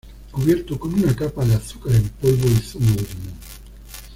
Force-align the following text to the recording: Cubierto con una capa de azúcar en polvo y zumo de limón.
Cubierto 0.31 0.79
con 0.79 0.95
una 0.95 1.15
capa 1.15 1.45
de 1.45 1.53
azúcar 1.53 1.93
en 1.93 2.09
polvo 2.09 2.47
y 2.47 2.55
zumo 2.57 2.87
de 2.95 3.03
limón. 3.03 3.37